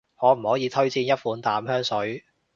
[0.19, 2.25] 可唔可以推薦一款淡香水？